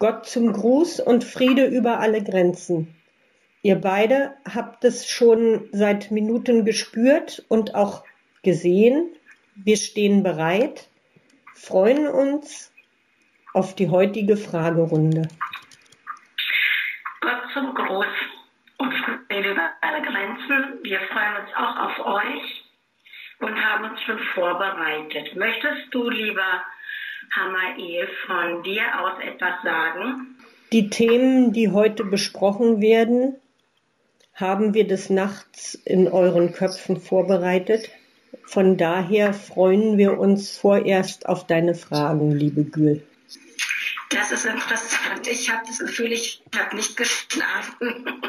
[0.00, 2.96] Gott zum Gruß und Friede über alle Grenzen.
[3.60, 8.02] Ihr beide habt es schon seit Minuten gespürt und auch
[8.42, 9.14] gesehen.
[9.56, 10.88] Wir stehen bereit,
[11.54, 12.72] freuen uns
[13.52, 15.28] auf die heutige Fragerunde.
[17.20, 18.06] Gott zum Gruß
[18.78, 20.78] und Friede über alle Grenzen.
[20.82, 22.64] Wir freuen uns auch auf euch
[23.40, 25.36] und haben uns schon vorbereitet.
[25.36, 26.62] Möchtest du, lieber
[27.34, 30.36] Hamael, von dir aus etwas sagen?
[30.72, 33.36] Die Themen, die heute besprochen werden,
[34.34, 37.90] haben wir des Nachts in euren Köpfen vorbereitet.
[38.44, 43.02] Von daher freuen wir uns vorerst auf deine Fragen, liebe Gül.
[44.10, 45.26] Das ist interessant.
[45.28, 48.04] Ich habe das Gefühl, ich habe nicht geschlafen.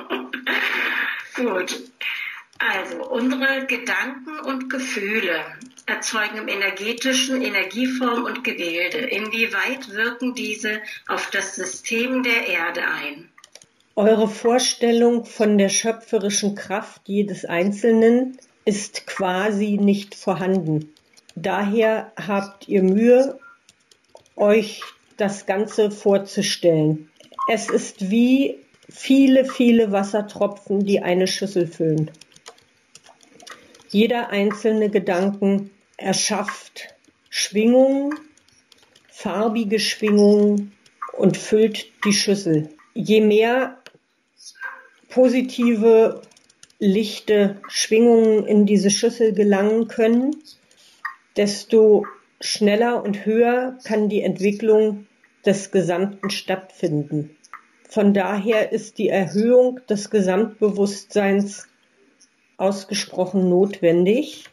[1.36, 1.82] Gut.
[2.70, 5.40] Also, unsere Gedanken und Gefühle
[5.88, 9.00] erzeugen im energetischen Energieform und Gebilde.
[9.00, 13.30] Inwieweit wirken diese auf das System der Erde ein?
[13.96, 20.94] Eure Vorstellung von der schöpferischen Kraft jedes Einzelnen ist quasi nicht vorhanden.
[21.36, 23.40] Daher habt ihr Mühe,
[24.36, 24.82] euch
[25.18, 27.10] das Ganze vorzustellen.
[27.50, 32.12] Es ist wie viele, viele Wassertropfen, die eine Schüssel füllen.
[33.92, 36.96] Jeder einzelne Gedanken erschafft
[37.30, 38.14] Schwingungen,
[39.10, 40.72] farbige Schwingungen
[41.18, 42.70] und füllt die Schüssel.
[42.94, 43.78] Je mehr
[45.10, 46.22] positive,
[46.80, 50.38] lichte Schwingungen in diese Schüssel gelangen können,
[51.36, 52.06] desto
[52.40, 55.06] schneller und höher kann die Entwicklung
[55.46, 57.36] des Gesamten stattfinden.
[57.90, 61.68] Von daher ist die Erhöhung des Gesamtbewusstseins
[62.62, 64.46] ausgesprochen notwendig,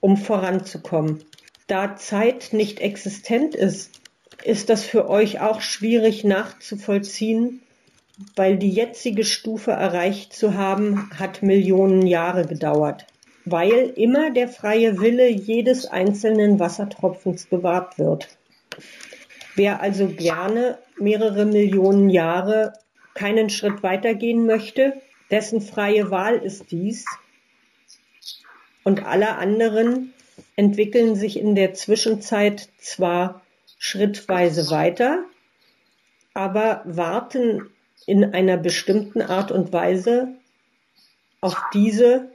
[0.00, 1.24] um voranzukommen.
[1.66, 4.00] Da Zeit nicht existent ist,
[4.44, 7.62] ist das für euch auch schwierig nachzuvollziehen,
[8.36, 13.06] weil die jetzige Stufe erreicht zu haben, hat Millionen Jahre gedauert,
[13.44, 18.28] weil immer der freie Wille jedes einzelnen Wassertropfens gewahrt wird.
[19.54, 22.74] Wer also gerne mehrere Millionen Jahre
[23.14, 24.94] keinen Schritt weitergehen möchte,
[25.30, 27.04] dessen freie Wahl ist dies.
[28.84, 30.12] Und alle anderen
[30.56, 33.42] entwickeln sich in der Zwischenzeit zwar
[33.78, 35.24] schrittweise weiter,
[36.34, 37.70] aber warten
[38.06, 40.28] in einer bestimmten Art und Weise
[41.40, 42.30] auf diese,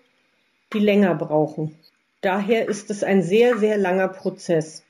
[0.74, 1.78] die länger brauchen.
[2.22, 4.84] Daher ist es ein sehr, sehr langer Prozess.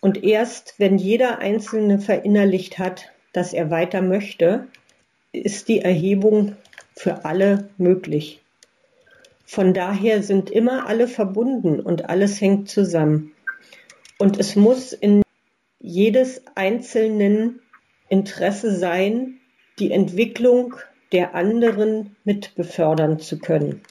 [0.00, 4.68] Und erst wenn jeder Einzelne verinnerlicht hat, dass er weiter möchte,
[5.32, 6.56] ist die Erhebung
[6.94, 8.40] für alle möglich.
[9.46, 13.32] Von daher sind immer alle verbunden und alles hängt zusammen.
[14.18, 15.22] Und es muss in
[15.78, 17.60] jedes einzelnen
[18.08, 19.38] Interesse sein,
[19.78, 20.74] die Entwicklung
[21.12, 23.82] der anderen mit befördern zu können.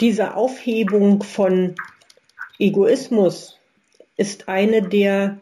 [0.00, 1.76] Diese Aufhebung von
[2.58, 3.58] Egoismus
[4.16, 5.38] ist eine der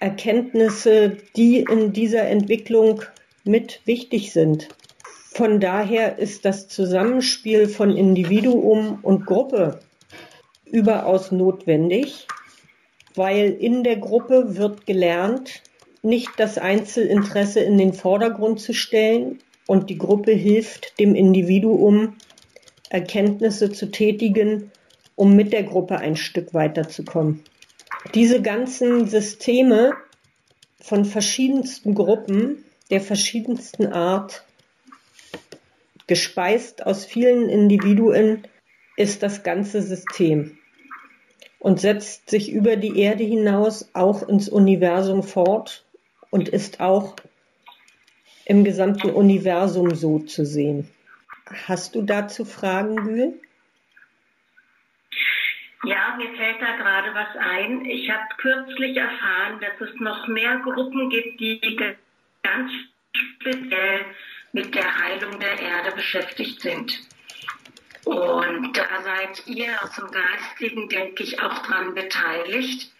[0.00, 3.02] Erkenntnisse, die in dieser Entwicklung
[3.44, 4.68] mit wichtig sind.
[5.34, 9.80] Von daher ist das Zusammenspiel von Individuum und Gruppe
[10.64, 12.28] überaus notwendig,
[13.16, 15.60] weil in der Gruppe wird gelernt,
[16.02, 22.14] nicht das Einzelinteresse in den Vordergrund zu stellen und die Gruppe hilft dem Individuum,
[22.88, 24.70] Erkenntnisse zu tätigen,
[25.16, 27.42] um mit der Gruppe ein Stück weiterzukommen.
[28.14, 29.94] Diese ganzen Systeme
[30.80, 34.43] von verschiedensten Gruppen, der verschiedensten Art,
[36.06, 38.46] gespeist aus vielen Individuen,
[38.96, 40.58] ist das ganze System
[41.58, 45.84] und setzt sich über die Erde hinaus auch ins Universum fort
[46.30, 47.16] und ist auch
[48.44, 50.88] im gesamten Universum so zu sehen.
[51.66, 53.40] Hast du dazu Fragen, Gül?
[55.84, 57.84] Ja, mir fällt da gerade was ein.
[57.84, 61.60] Ich habe kürzlich erfahren, dass es noch mehr Gruppen gibt, die
[62.42, 62.72] ganz
[63.12, 64.00] speziell
[64.54, 67.00] mit der Heilung der Erde beschäftigt sind.
[68.04, 72.92] Und da seid ihr aus dem Geistigen, denke ich, auch dran beteiligt.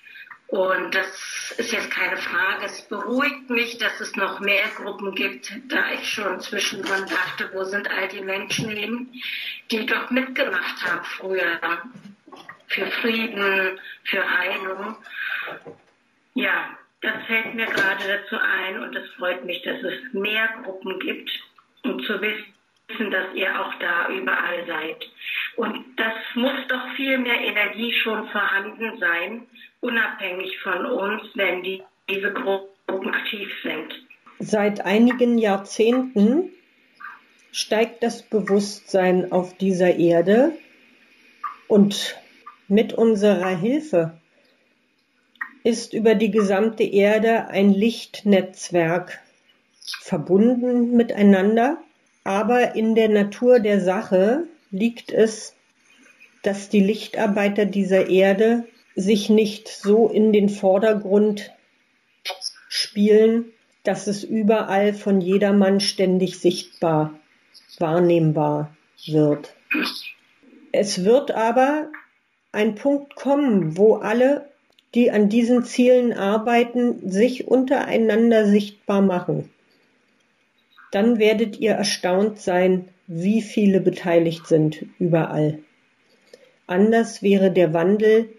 [0.48, 2.66] Und das ist jetzt keine Frage.
[2.66, 7.62] Es beruhigt mich, dass es noch mehr Gruppen gibt, da ich schon zwischendrin dachte, wo
[7.64, 9.12] sind all die Menschen hin,
[9.70, 11.60] die dort mitgemacht haben früher
[12.66, 14.96] für Frieden, für Heilung.
[16.34, 20.98] Ja, das fällt mir gerade dazu ein und es freut mich, dass es mehr Gruppen
[20.98, 21.30] gibt
[21.84, 25.08] und zu wissen, dass ihr auch da überall seid.
[25.56, 29.46] Und das muss doch viel mehr Energie schon vorhanden sein,
[29.81, 33.94] unabhängig von uns, wenn die, diese Gruppen aktiv sind.
[34.38, 36.50] Seit einigen Jahrzehnten
[37.52, 40.52] steigt das Bewusstsein auf dieser Erde
[41.69, 42.16] und
[42.69, 44.19] mit unserer Hilfe
[45.62, 49.20] ist über die gesamte Erde ein Lichtnetzwerk
[50.00, 51.78] verbunden miteinander,
[52.25, 55.54] aber in der Natur der Sache liegt es,
[56.42, 58.64] dass die Lichtarbeiter dieser Erde
[58.94, 61.52] sich nicht so in den Vordergrund
[62.69, 63.46] spielen,
[63.82, 67.19] dass es überall von jedermann ständig sichtbar,
[67.78, 68.75] wahrnehmbar
[69.06, 69.54] wird.
[70.72, 71.88] Es wird aber
[72.52, 74.48] ein Punkt kommen, wo alle,
[74.94, 79.50] die an diesen Zielen arbeiten, sich untereinander sichtbar machen.
[80.94, 85.58] Dann werdet ihr erstaunt sein, wie viele beteiligt sind überall.
[86.69, 88.32] Anders wäre der Wandel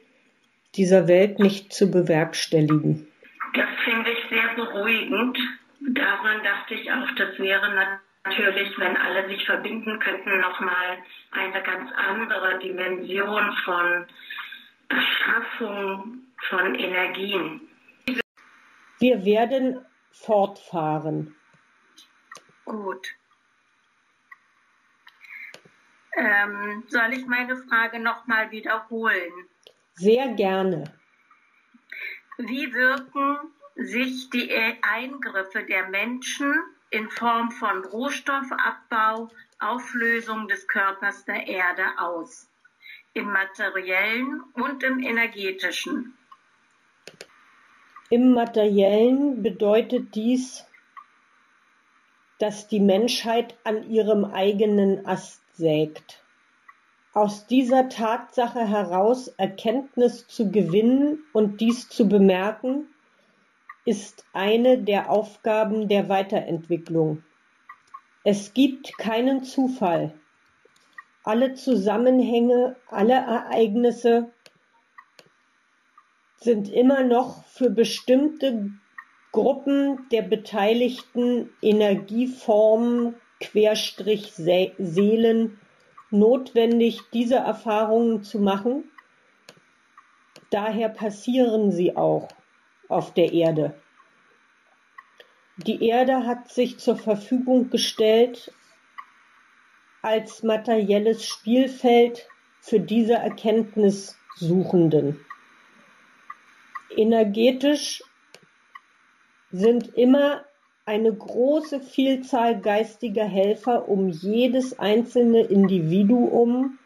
[0.76, 3.08] dieser Welt nicht zu bewerkstelligen.
[3.56, 5.38] Das finde ich sehr beruhigend.
[5.82, 7.92] Daran dachte ich auch, das wäre
[8.24, 10.98] natürlich, wenn alle sich verbinden könnten, nochmal
[11.32, 14.06] eine ganz andere Dimension von
[14.88, 16.20] Erschaffung
[16.50, 17.60] von Energien.
[19.00, 19.82] Wir werden
[20.12, 21.36] fortfahren.
[22.66, 23.16] Gut.
[26.18, 29.32] Ähm, soll ich meine Frage nochmal wiederholen?
[29.94, 30.94] Sehr gerne.
[32.38, 33.38] Wie wirken
[33.76, 34.52] sich die
[34.82, 36.54] Eingriffe der Menschen
[36.90, 39.30] in Form von Rohstoffabbau,
[39.60, 42.50] Auflösung des Körpers der Erde aus?
[43.14, 46.18] Im materiellen und im energetischen?
[48.10, 50.66] Im materiellen bedeutet dies,
[52.40, 56.22] dass die Menschheit an ihrem eigenen Ast sägt.
[57.14, 62.88] Aus dieser Tatsache heraus Erkenntnis zu gewinnen und dies zu bemerken,
[63.86, 67.24] ist eine der Aufgaben der Weiterentwicklung.
[68.24, 70.14] Es gibt keinen Zufall.
[71.24, 74.32] Alle Zusammenhänge, alle Ereignisse
[76.38, 78.72] sind immer noch für bestimmte
[79.36, 85.60] Gruppen der beteiligten Energieformen Querstrich Seelen
[86.10, 88.86] notwendig, diese Erfahrungen zu machen.
[90.52, 92.30] Daher passieren sie auch
[92.88, 93.76] auf der Erde.
[95.58, 98.54] Die Erde hat sich zur Verfügung gestellt
[100.02, 102.26] als materielles Spielfeld
[102.62, 105.20] für diese Erkenntnissuchenden.
[106.96, 108.02] Energetisch
[109.58, 110.44] sind immer
[110.86, 116.78] eine große Vielzahl geistiger Helfer um jedes einzelne Individuum,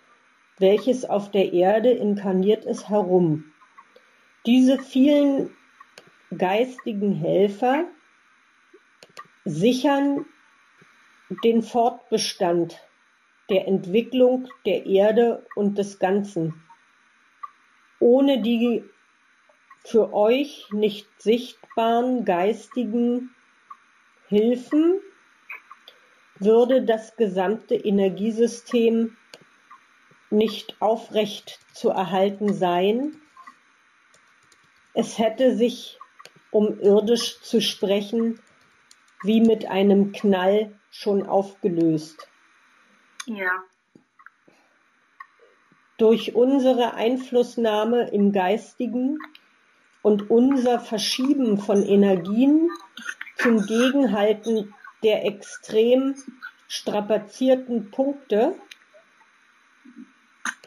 [0.59, 3.45] welches auf der Erde inkarniert ist, herum.
[4.45, 5.49] Diese vielen
[6.37, 7.85] geistigen Helfer
[9.45, 10.25] sichern
[11.43, 12.79] den Fortbestand
[13.49, 16.53] der Entwicklung der Erde und des Ganzen.
[17.99, 18.83] Ohne die
[19.89, 23.33] für euch nicht sichtbaren geistigen
[24.27, 24.99] Hilfen
[26.37, 29.17] würde das gesamte Energiesystem
[30.29, 33.19] nicht aufrecht zu erhalten sein.
[34.93, 35.97] Es hätte sich,
[36.51, 38.39] um irdisch zu sprechen,
[39.23, 42.27] wie mit einem Knall schon aufgelöst.
[43.25, 43.63] Ja.
[45.97, 49.17] Durch unsere Einflussnahme im Geistigen
[50.01, 52.69] und unser Verschieben von Energien
[53.37, 56.15] zum Gegenhalten der extrem
[56.67, 58.55] strapazierten Punkte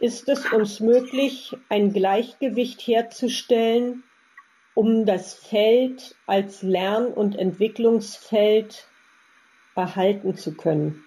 [0.00, 4.02] ist es uns möglich, ein Gleichgewicht herzustellen,
[4.74, 8.88] um das Feld als Lern- und Entwicklungsfeld
[9.76, 11.04] erhalten zu können.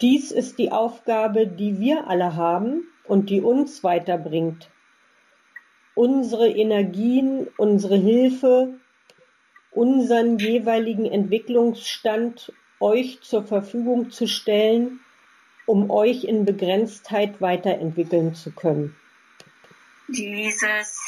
[0.00, 4.70] Dies ist die Aufgabe, die wir alle haben und die uns weiterbringt.
[5.96, 8.78] Unsere Energien, unsere Hilfe,
[9.70, 15.00] unseren jeweiligen Entwicklungsstand euch zur Verfügung zu stellen,
[15.64, 18.94] um euch in Begrenztheit weiterentwickeln zu können.
[20.08, 21.00] Dieses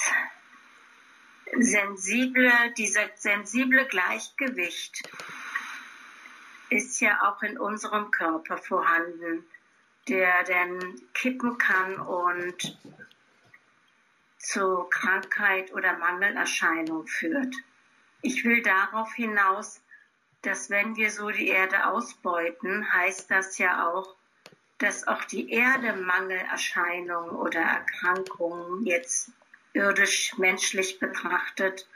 [1.61, 5.03] sensible, dieser sensible Gleichgewicht
[6.71, 9.45] ist ja auch in unserem Körper vorhanden,
[10.09, 12.79] der dann kippen kann und
[14.39, 17.55] zu Krankheit oder Mangelerscheinung führt.
[18.23, 19.81] Ich will darauf hinaus,
[20.43, 24.15] dass wenn wir so die Erde ausbeuten, heißt das ja auch,
[24.79, 29.33] dass auch die Erde Mangelerscheinungen oder Erkrankungen jetzt
[29.73, 31.87] irdisch menschlich betrachtet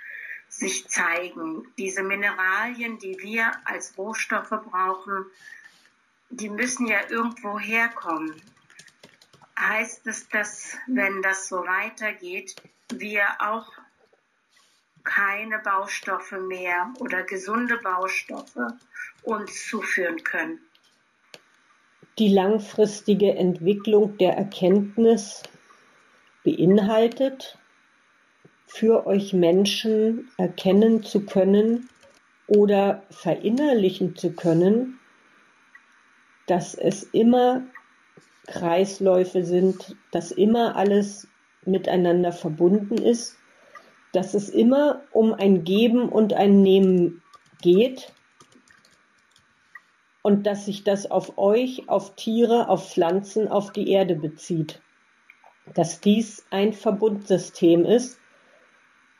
[0.49, 1.67] sich zeigen.
[1.79, 5.27] Diese Mineralien, die wir als Rohstoffe brauchen,
[6.29, 8.41] die müssen ja irgendwo herkommen.
[9.59, 12.57] Heißt es, dass, wenn das so weitergeht,
[12.91, 13.71] wir auch
[15.05, 18.75] keine Baustoffe mehr oder gesunde Baustoffe
[19.23, 20.61] uns zuführen können?
[22.19, 25.43] Die langfristige Entwicklung der Erkenntnis
[26.45, 27.59] beinhaltet,
[28.67, 31.91] für euch Menschen erkennen zu können
[32.47, 34.99] oder verinnerlichen zu können,
[36.47, 37.63] dass es immer
[38.47, 41.29] Kreisläufe sind, dass immer alles
[41.65, 43.37] miteinander verbunden ist,
[44.13, 47.23] dass es immer um ein Geben und ein Nehmen
[47.63, 48.13] geht
[50.23, 54.81] und dass sich das auf euch, auf Tiere, auf Pflanzen, auf die Erde bezieht.
[55.75, 58.19] Dass dies ein Verbundsystem ist,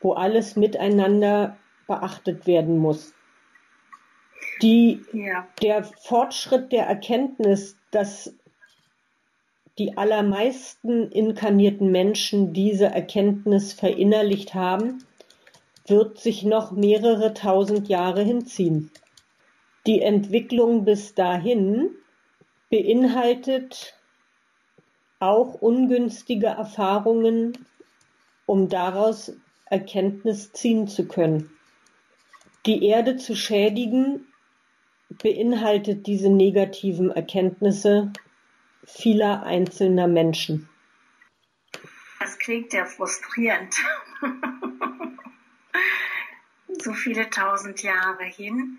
[0.01, 3.13] wo alles miteinander beachtet werden muss.
[4.61, 5.47] Die, ja.
[5.61, 8.33] Der Fortschritt der Erkenntnis, dass
[9.77, 15.03] die allermeisten inkarnierten Menschen diese Erkenntnis verinnerlicht haben,
[15.87, 18.91] wird sich noch mehrere tausend Jahre hinziehen.
[19.85, 21.89] Die Entwicklung bis dahin
[22.69, 23.95] beinhaltet
[25.19, 27.57] auch ungünstige Erfahrungen,
[28.45, 29.33] um daraus
[29.65, 31.49] Erkenntnis ziehen zu können.
[32.65, 34.27] Die Erde zu schädigen
[35.21, 38.11] beinhaltet diese negativen Erkenntnisse
[38.85, 40.69] vieler einzelner Menschen.
[42.19, 43.75] Das klingt ja frustrierend.
[46.83, 48.77] so viele tausend Jahre hin.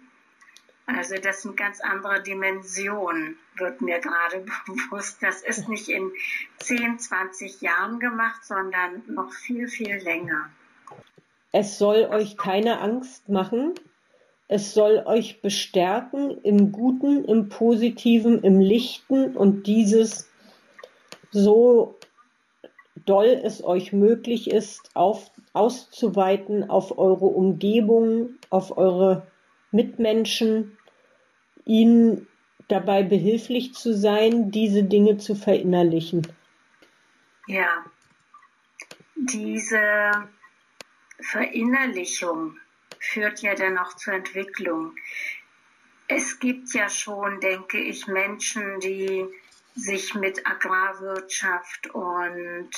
[0.86, 5.22] Also das sind ganz andere Dimensionen, wird mir gerade bewusst.
[5.22, 6.12] Das ist nicht in
[6.58, 10.50] 10, 20 Jahren gemacht, sondern noch viel, viel länger.
[11.52, 13.74] Es soll euch keine Angst machen.
[14.46, 20.30] Es soll euch bestärken im Guten, im Positiven, im Lichten und dieses
[21.30, 21.98] so
[23.06, 29.26] doll es euch möglich ist, auf, auszuweiten auf eure Umgebung, auf eure
[29.72, 30.76] Mitmenschen,
[31.64, 32.28] ihnen
[32.68, 36.26] dabei behilflich zu sein, diese Dinge zu verinnerlichen.
[37.46, 37.84] Ja,
[39.16, 40.28] diese
[41.20, 42.56] Verinnerlichung
[43.04, 44.94] führt ja dann auch zur Entwicklung.
[46.08, 49.26] Es gibt ja schon, denke ich, Menschen, die
[49.74, 52.70] sich mit Agrarwirtschaft und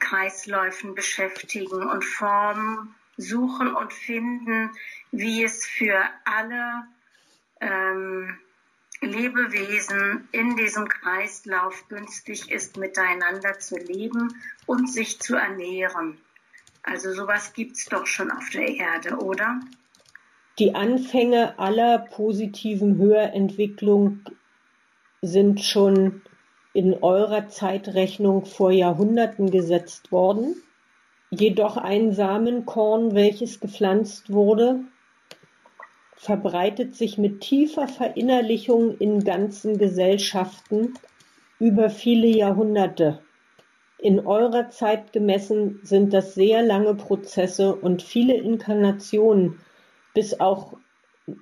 [0.00, 4.70] Kreisläufen beschäftigen und Formen suchen und finden,
[5.10, 6.86] wie es für alle
[7.60, 8.38] ähm,
[9.00, 16.20] Lebewesen in diesem Kreislauf günstig ist, miteinander zu leben und sich zu ernähren.
[16.82, 19.60] Also sowas gibt's doch schon auf der Erde, oder?
[20.58, 24.20] Die Anfänge aller positiven Höherentwicklung
[25.22, 26.22] sind schon
[26.74, 30.56] in eurer Zeitrechnung vor Jahrhunderten gesetzt worden.
[31.30, 34.80] Jedoch ein Samenkorn, welches gepflanzt wurde,
[36.16, 40.94] verbreitet sich mit tiefer Verinnerlichung in ganzen Gesellschaften
[41.58, 43.20] über viele Jahrhunderte.
[44.02, 49.60] In eurer Zeit gemessen sind das sehr lange Prozesse und viele Inkarnationen,
[50.12, 50.76] bis auch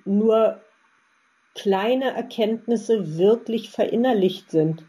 [0.05, 0.61] nur
[1.55, 4.85] kleine Erkenntnisse wirklich verinnerlicht sind.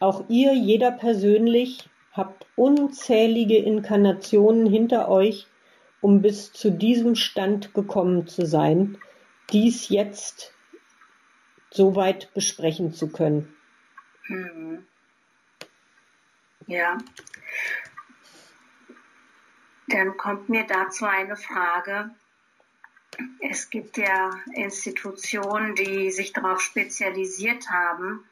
[0.00, 5.46] Auch ihr, jeder persönlich, habt unzählige Inkarnationen hinter euch,
[6.00, 8.96] um bis zu diesem Stand gekommen zu sein,
[9.50, 10.54] dies jetzt
[11.70, 13.54] so weit besprechen zu können.
[14.28, 14.86] Mhm.
[16.66, 16.98] Ja.
[19.88, 22.10] Dann kommt mir dazu eine Frage.
[23.40, 28.24] Es gibt ja Institutionen, die sich darauf spezialisiert haben,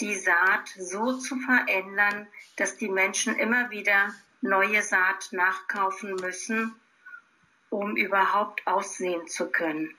[0.00, 2.26] die Saat so zu verändern,
[2.56, 6.74] dass die Menschen immer wieder neue Saat nachkaufen müssen,
[7.70, 9.94] um überhaupt aussehen zu können.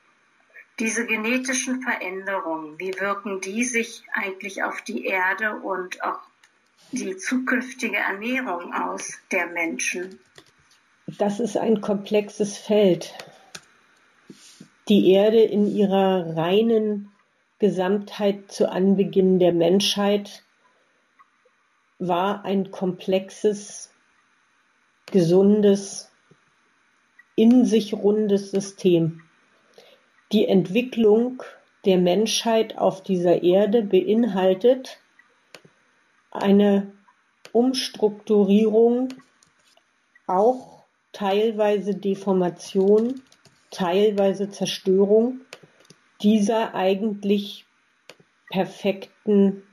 [0.80, 6.20] Diese genetischen Veränderungen, wie wirken die sich eigentlich auf die Erde und auch
[6.92, 10.20] die zukünftige Ernährung aus der Menschen?
[11.08, 13.14] Das ist ein komplexes Feld.
[14.88, 17.12] Die Erde in ihrer reinen
[17.60, 20.44] Gesamtheit zu Anbeginn der Menschheit
[22.00, 23.92] war ein komplexes,
[25.12, 26.12] gesundes,
[27.36, 29.22] in sich rundes System.
[30.32, 31.44] Die Entwicklung
[31.86, 35.00] der Menschheit auf dieser Erde beinhaltet
[36.42, 36.92] eine
[37.52, 39.10] Umstrukturierung
[40.28, 43.22] auch teilweise Deformation,
[43.72, 45.42] teilweise Zerstörung
[46.22, 47.66] dieser eigentlich
[48.50, 49.64] perfekten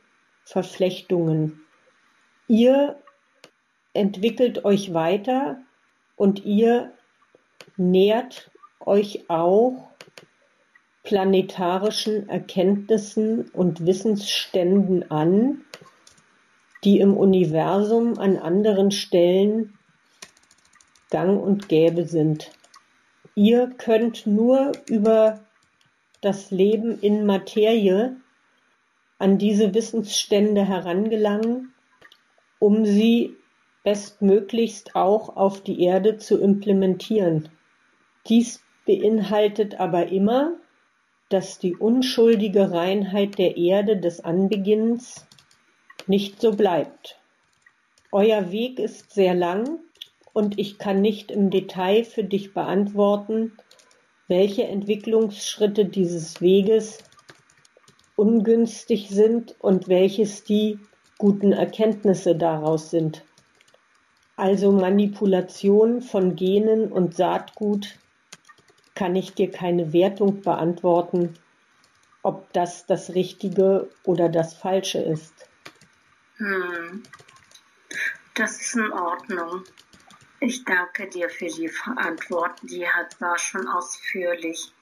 [0.45, 1.61] Verflechtungen.
[2.49, 3.01] Ihr
[3.95, 5.59] entwickelt euch weiter
[6.17, 6.93] und ihr
[7.77, 8.51] nähert
[8.81, 9.89] euch auch
[11.03, 15.65] planetarischen Erkenntnissen und Wissensständen an,
[16.85, 19.79] die im Universum an anderen Stellen
[21.11, 22.51] gang und gäbe sind.
[23.35, 25.41] Ihr könnt nur über
[26.21, 28.17] das Leben in Materie
[29.19, 31.73] an diese Wissensstände herangelangen,
[32.59, 33.37] um sie
[33.85, 37.49] bestmöglichst auch auf die Erde zu implementieren.
[38.29, 40.55] Dies beinhaltet aber immer,
[41.29, 45.27] dass die unschuldige Reinheit der Erde des Anbeginnens
[46.09, 47.19] nicht so bleibt.
[48.11, 49.79] Euer Weg ist sehr lang
[50.33, 53.53] und ich kann nicht im Detail für dich beantworten,
[54.29, 56.99] welche Entwicklungsschritte dieses Weges
[58.17, 60.79] ungünstig sind und welches die
[61.19, 63.25] guten Erkenntnisse daraus sind.
[64.37, 67.99] Also Manipulation von Genen und Saatgut
[68.95, 71.35] kann ich dir keine Wertung beantworten,
[72.23, 75.42] ob das das Richtige oder das Falsche ist.
[76.43, 77.05] Hm.
[78.35, 79.63] Das ist in Ordnung.
[80.41, 82.59] Ich danke dir für die Antwort.
[82.63, 82.85] Die
[83.21, 84.73] war schon ausführlich.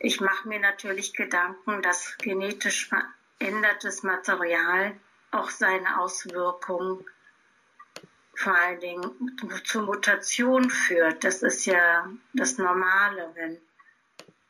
[0.00, 5.00] Ich mache mir natürlich Gedanken, dass genetisch verändertes Material
[5.30, 7.06] auch seine Auswirkungen
[8.34, 11.24] vor allen Dingen zu Mutation führt.
[11.24, 13.58] Das ist ja das Normale, wenn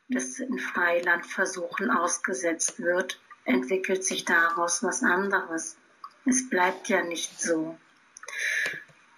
[0.09, 5.78] das in Freilandversuchen ausgesetzt wird, entwickelt sich daraus was anderes.
[6.29, 7.75] Es bleibt ja nicht so.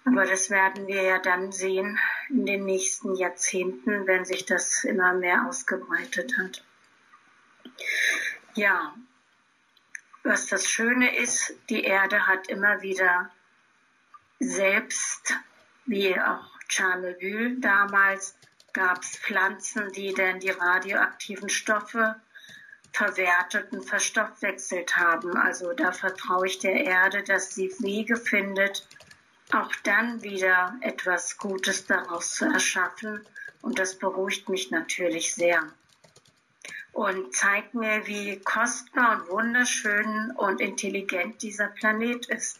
[0.06, 1.98] Aber das werden wir ja dann sehen
[2.30, 6.64] in den nächsten Jahrzehnten, wenn sich das immer mehr ausgebreitet hat.
[8.54, 8.94] Ja,
[10.22, 13.30] was das Schöne ist, die Erde hat immer wieder
[14.40, 15.34] selbst,
[15.84, 18.36] wie auch Tschernobyl damals,
[18.72, 22.16] gab es Pflanzen, die dann die radioaktiven Stoffe
[22.92, 25.36] verwertet und verstoffwechselt haben.
[25.36, 28.86] Also da vertraue ich der Erde, dass sie Wege findet,
[29.52, 33.26] auch dann wieder etwas Gutes daraus zu erschaffen.
[33.62, 35.62] Und das beruhigt mich natürlich sehr.
[36.92, 42.58] Und zeigt mir, wie kostbar und wunderschön und intelligent dieser Planet ist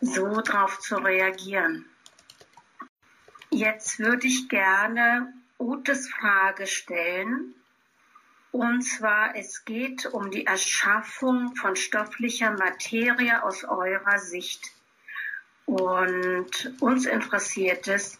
[0.00, 1.84] so drauf zu reagieren.
[3.50, 7.54] Jetzt würde ich gerne Utes Frage stellen.
[8.50, 14.72] Und zwar, es geht um die Erschaffung von stofflicher Materie aus eurer Sicht.
[15.66, 18.18] Und uns interessiert es,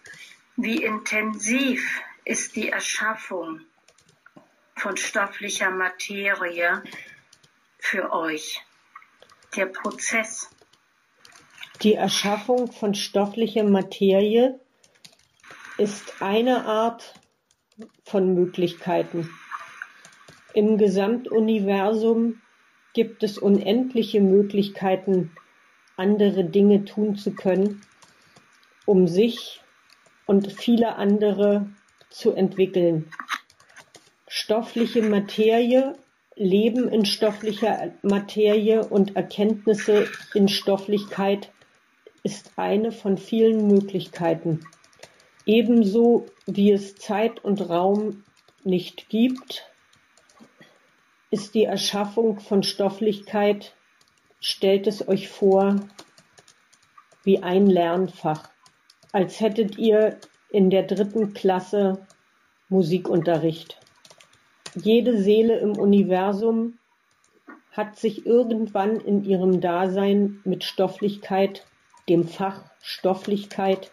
[0.56, 3.62] wie intensiv ist die Erschaffung
[4.76, 6.82] von stofflicher Materie
[7.78, 8.62] für euch?
[9.56, 10.50] Der Prozess.
[11.82, 14.60] Die Erschaffung von stofflicher Materie
[15.78, 17.14] ist eine Art
[18.04, 19.30] von Möglichkeiten.
[20.54, 22.40] Im Gesamtuniversum
[22.94, 25.30] gibt es unendliche Möglichkeiten,
[25.96, 27.82] andere Dinge tun zu können,
[28.86, 29.60] um sich
[30.26, 31.68] und viele andere
[32.10, 33.10] zu entwickeln.
[34.26, 35.94] Stoffliche Materie,
[36.34, 41.50] Leben in stofflicher Materie und Erkenntnisse in Stofflichkeit
[42.22, 44.60] ist eine von vielen Möglichkeiten.
[45.44, 48.22] Ebenso wie es Zeit und Raum
[48.64, 49.66] nicht gibt,
[51.30, 53.74] ist die Erschaffung von Stofflichkeit,
[54.40, 55.76] stellt es euch vor,
[57.22, 58.48] wie ein Lernfach,
[59.12, 60.18] als hättet ihr
[60.50, 62.06] in der dritten Klasse
[62.68, 63.78] Musikunterricht.
[64.74, 66.78] Jede Seele im Universum
[67.72, 71.66] hat sich irgendwann in ihrem Dasein mit Stofflichkeit
[72.08, 73.90] dem Fach Stofflichkeit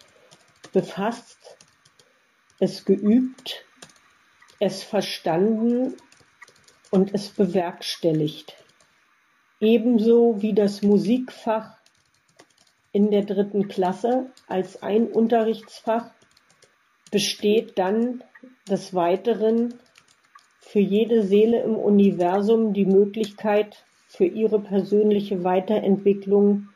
[0.72, 1.58] befasst,
[2.60, 3.66] es geübt,
[4.60, 5.96] es verstanden
[6.96, 8.56] und es bewerkstelligt.
[9.60, 11.76] Ebenso wie das Musikfach
[12.94, 16.10] in der dritten Klasse als ein Unterrichtsfach
[17.12, 18.24] besteht dann
[18.70, 19.74] des Weiteren
[20.62, 26.70] für jede Seele im Universum die Möglichkeit für ihre persönliche Weiterentwicklung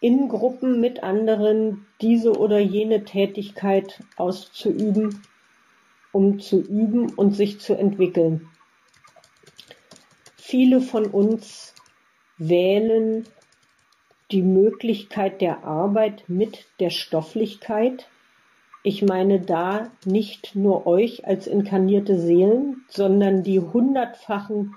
[0.00, 5.22] in Gruppen mit anderen diese oder jene Tätigkeit auszuüben,
[6.12, 8.51] um zu üben und sich zu entwickeln.
[10.44, 11.72] Viele von uns
[12.36, 13.28] wählen
[14.32, 18.08] die Möglichkeit der Arbeit mit der Stofflichkeit,
[18.82, 24.74] ich meine da nicht nur euch als inkarnierte Seelen, sondern die hundertfachen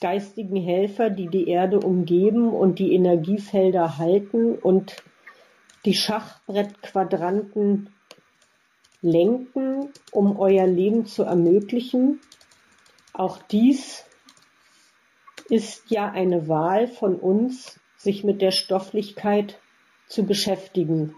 [0.00, 4.96] geistigen Helfer, die die Erde umgeben und die Energiefelder halten und
[5.84, 7.90] die Schachbrettquadranten
[9.02, 12.18] lenken, um euer Leben zu ermöglichen.
[13.12, 14.05] Auch dies
[15.48, 19.58] ist ja eine Wahl von uns, sich mit der Stofflichkeit
[20.08, 21.14] zu beschäftigen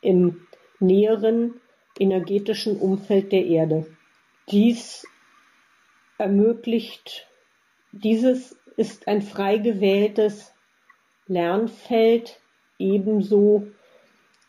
[0.00, 0.46] im
[0.80, 1.54] näheren
[1.98, 3.86] energetischen Umfeld der Erde.
[4.50, 5.06] Dies
[6.18, 7.26] ermöglicht,
[7.92, 10.52] dieses ist ein frei gewähltes
[11.26, 12.40] Lernfeld,
[12.78, 13.66] ebenso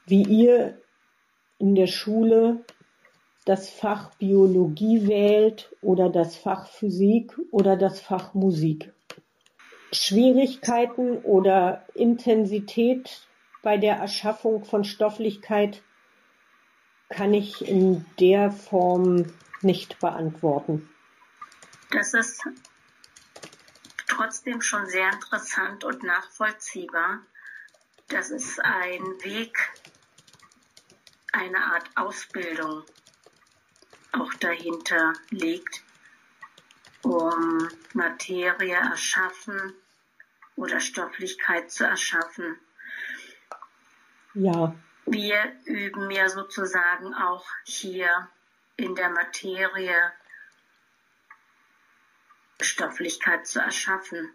[0.06, 0.78] wie ihr
[1.58, 2.64] in der Schule
[3.50, 8.94] das Fach Biologie wählt oder das Fach Physik oder das Fach Musik.
[9.92, 13.28] Schwierigkeiten oder Intensität
[13.64, 15.82] bei der Erschaffung von Stofflichkeit
[17.10, 20.88] kann ich in der Form nicht beantworten.
[21.90, 22.44] Das ist
[24.08, 27.22] trotzdem schon sehr interessant und nachvollziehbar.
[28.10, 29.58] Das ist ein Weg,
[31.32, 32.84] eine Art Ausbildung
[34.12, 35.84] auch dahinter liegt,
[37.02, 39.74] um Materie erschaffen
[40.56, 42.58] oder Stofflichkeit zu erschaffen.
[44.34, 44.76] Ja.
[45.06, 48.30] Wir üben ja sozusagen auch hier
[48.76, 50.12] in der Materie
[52.62, 54.30] Stofflichkeit zu erschaffen,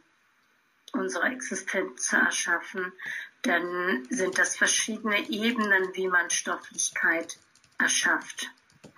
[0.93, 2.93] unsere Existenz zu erschaffen,
[3.43, 7.39] dann sind das verschiedene Ebenen, wie man Stofflichkeit
[7.79, 8.51] erschafft.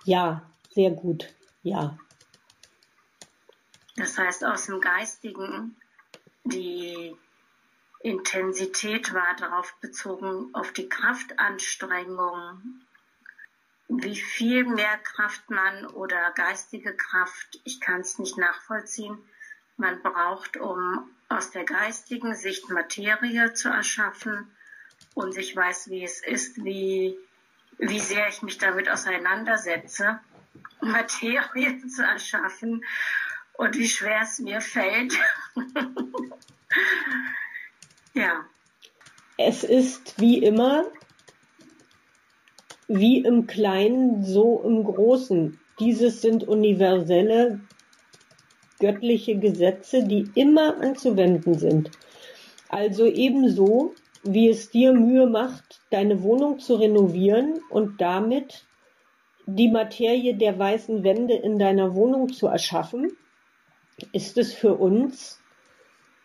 [0.05, 0.41] Ja,
[0.77, 1.97] sehr gut, ja.
[3.95, 5.75] Das heißt, aus dem Geistigen,
[6.43, 7.15] die
[8.01, 12.61] Intensität war darauf bezogen, auf die Kraftanstrengung,
[13.87, 19.17] wie viel mehr Kraft man oder geistige Kraft, ich kann es nicht nachvollziehen,
[19.77, 24.55] man braucht, um aus der geistigen Sicht Materie zu erschaffen.
[25.15, 27.17] Und ich weiß, wie es ist, wie,
[27.79, 30.19] wie sehr ich mich damit auseinandersetze
[30.81, 32.83] Materie zu erschaffen
[33.53, 35.13] und wie schwer es mir fällt.
[38.13, 38.45] ja.
[39.37, 40.85] Es ist wie immer,
[42.87, 45.59] wie im Kleinen, so im Großen.
[45.79, 47.59] Dieses sind universelle
[48.79, 51.91] göttliche Gesetze, die immer anzuwenden sind.
[52.69, 53.93] Also ebenso,
[54.23, 58.66] wie es dir Mühe macht, deine Wohnung zu renovieren und damit
[59.47, 63.13] die Materie der weißen Wände in deiner Wohnung zu erschaffen,
[64.11, 65.41] ist es für uns,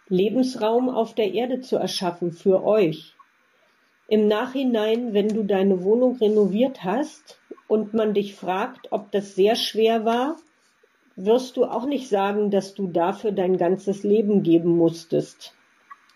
[0.08, 3.14] Lebensraum auf der Erde zu erschaffen, für euch.
[4.08, 9.54] Im Nachhinein, wenn du deine Wohnung renoviert hast und man dich fragt, ob das sehr
[9.54, 10.36] schwer war,
[11.14, 15.54] wirst du auch nicht sagen, dass du dafür dein ganzes Leben geben musstest.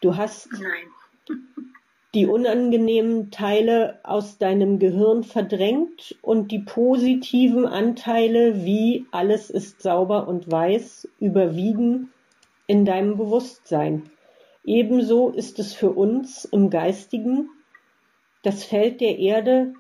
[0.01, 0.91] Du hast Nein
[2.15, 10.29] die unangenehmen Teile aus deinem Gehirn verdrängt und die positiven Anteile wie alles ist sauber
[10.29, 12.13] und weiß überwiegen
[12.67, 14.11] in deinem Bewusstsein.
[14.65, 17.51] Ebenso ist es für uns im Geistigen,
[18.43, 19.75] das Feld der Erde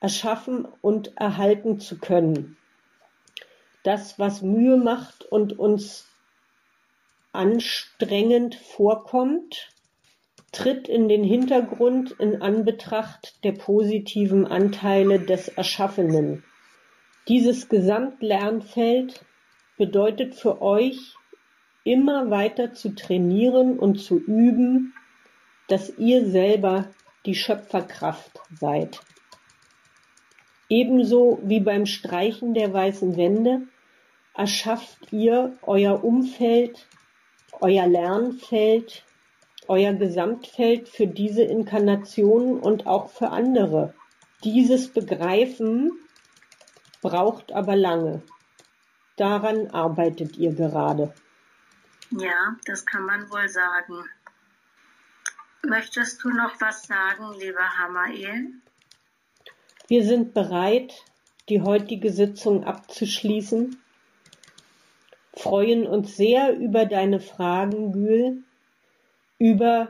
[0.00, 2.56] erschaffen und erhalten zu können.
[3.82, 6.06] Das, was Mühe macht und uns
[7.32, 9.70] anstrengend vorkommt,
[10.52, 16.44] tritt in den Hintergrund in Anbetracht der positiven Anteile des Erschaffenen.
[17.28, 19.24] Dieses Gesamtlernfeld
[19.76, 21.14] bedeutet für euch,
[21.84, 24.92] immer weiter zu trainieren und zu üben,
[25.68, 26.90] dass ihr selber
[27.26, 29.00] die Schöpferkraft seid.
[30.68, 33.62] Ebenso wie beim Streichen der weißen Wände
[34.34, 36.86] erschafft ihr euer Umfeld,
[37.60, 39.04] euer Lernfeld,
[39.70, 43.94] euer Gesamtfeld für diese Inkarnation und auch für andere.
[44.42, 45.92] Dieses Begreifen
[47.02, 48.20] braucht aber lange.
[49.16, 51.14] Daran arbeitet ihr gerade.
[52.10, 54.04] Ja, das kann man wohl sagen.
[55.62, 58.48] Möchtest du noch was sagen, lieber Hamael?
[59.86, 61.04] Wir sind bereit,
[61.48, 63.80] die heutige Sitzung abzuschließen,
[65.34, 68.42] freuen uns sehr über deine Fragen, Gül,
[69.40, 69.88] über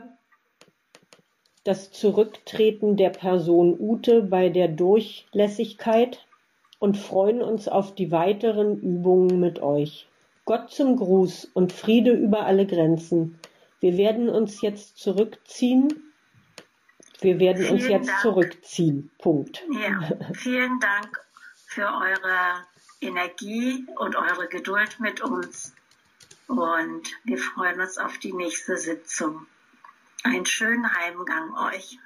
[1.63, 6.25] das Zurücktreten der Person Ute bei der Durchlässigkeit
[6.79, 10.07] und freuen uns auf die weiteren Übungen mit euch.
[10.45, 13.37] Gott zum Gruß und Friede über alle Grenzen.
[13.79, 16.11] Wir werden uns jetzt zurückziehen,
[17.19, 18.21] Wir werden uns jetzt Dank.
[18.21, 19.11] zurückziehen.
[19.19, 19.63] Punkt.
[19.71, 21.19] Ja, vielen Dank
[21.67, 22.65] für eure
[23.01, 25.75] Energie und eure Geduld mit uns.
[26.51, 29.47] Und wir freuen uns auf die nächste Sitzung.
[30.23, 31.97] Einen schönen Heimgang euch.